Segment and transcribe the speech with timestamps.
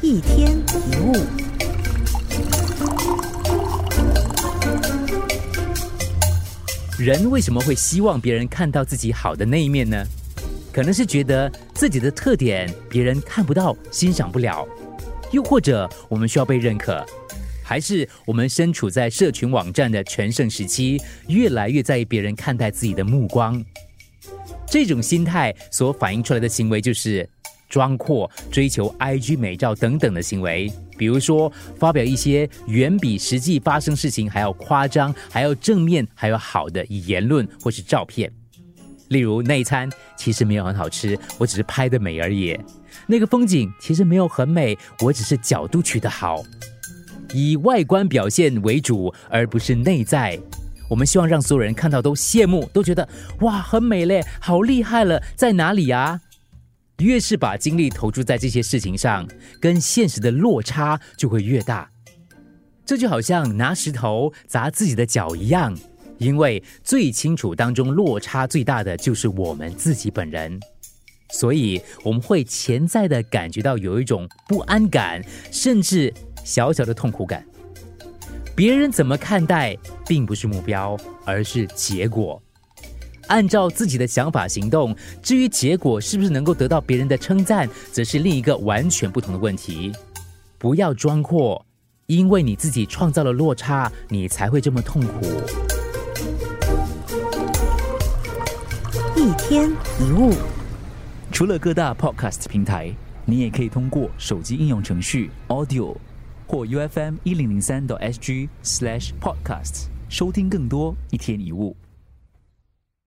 [0.00, 1.12] 一天一物。
[6.96, 10.06] 人为什么会希望别人看到自己好的那一面呢？
[10.72, 14.64] 可能是觉得自己的特点别人看不到、欣赏不了，
[15.32, 17.04] 又或者我们需要被认可，
[17.64, 23.64] 还是我们身处在社群网站的全盛时期，越来越在意别人看待自己的目光。
[24.70, 27.28] 这种心态所反映出来的行为就是
[27.68, 30.72] 装阔、追求 IG 美照等等的行为。
[30.96, 38.32] 比如说，发表一些远比实际发生事情还要夸张、还要正面、还有好的言论或是照片。
[39.08, 42.58] 例如，那一餐其实没有很好吃，我只是拍的美而已。
[43.06, 46.42] 那个风景其实没有很美，我只是角度取得好。
[47.32, 50.38] 以外观表现为主，而不是内在。
[50.90, 53.08] 我们希望让所有人看到都羡慕，都觉得
[53.40, 56.20] 哇，很美嘞，好厉害了，在哪里啊？
[56.98, 59.26] 越是把精力投注在这些事情上，
[59.60, 61.88] 跟现实的落差就会越大。
[62.84, 65.76] 这就好像拿石头砸自己的脚一样，
[66.18, 70.58] 因为最清楚当中落差最大的就是我们自己本人，
[71.30, 76.12] 所以我们会潜在的感觉到有一种不安感，甚至
[76.44, 77.44] 小小的痛苦感。
[78.56, 82.42] 别人怎么看待，并不是目标，而是结果。
[83.28, 89.92] 按照自己的想法行动，至于结果是不是能够得到别人的称赞，则是另一个完全不同的问题。
[90.58, 91.64] 不要装阔，
[92.06, 95.26] 因为你自己创造了落差，你才会这么痛苦。
[99.14, 100.32] 一天一物，
[101.30, 102.92] 除了各大 podcast 平台，
[103.24, 105.94] 你也可以通过手机应用程序 Audio
[106.46, 111.76] 或 UFM 一零零三 SG slash podcasts 收听更多一天一物。